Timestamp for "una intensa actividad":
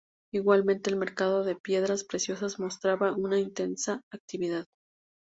3.15-4.65